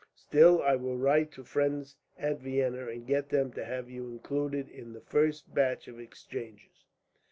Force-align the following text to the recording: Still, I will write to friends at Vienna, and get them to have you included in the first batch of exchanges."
Still, 0.15 0.63
I 0.63 0.77
will 0.77 0.97
write 0.97 1.31
to 1.33 1.43
friends 1.43 1.95
at 2.17 2.39
Vienna, 2.39 2.87
and 2.87 3.05
get 3.05 3.29
them 3.29 3.53
to 3.53 3.63
have 3.63 3.87
you 3.87 4.07
included 4.07 4.67
in 4.67 4.93
the 4.93 5.01
first 5.01 5.53
batch 5.53 5.87
of 5.87 5.99
exchanges." 5.99 6.87